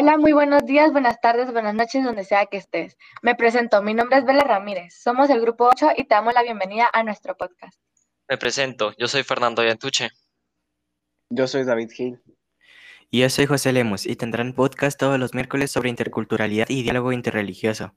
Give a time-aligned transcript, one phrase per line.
[0.00, 2.96] Hola, muy buenos días, buenas tardes, buenas noches, donde sea que estés.
[3.20, 6.44] Me presento, mi nombre es Bela Ramírez, somos el Grupo 8 y te damos la
[6.44, 7.76] bienvenida a nuestro podcast.
[8.28, 10.10] Me presento, yo soy Fernando Yantuche.
[11.30, 12.22] Yo soy David Gil.
[13.10, 17.10] Y yo soy José Lemos y tendrán podcast todos los miércoles sobre interculturalidad y diálogo
[17.10, 17.92] interreligioso.